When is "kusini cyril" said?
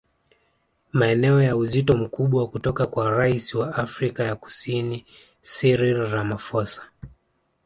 4.35-5.97